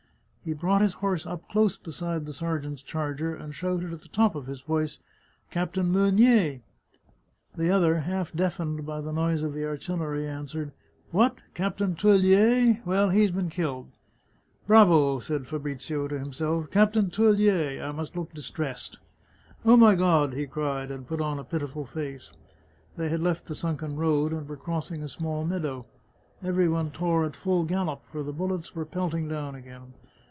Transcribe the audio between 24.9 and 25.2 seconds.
a